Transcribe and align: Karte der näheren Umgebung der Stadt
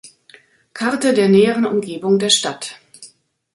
Karte 0.73 1.13
der 1.13 1.29
näheren 1.29 1.67
Umgebung 1.67 2.17
der 2.17 2.31
Stadt 2.31 2.79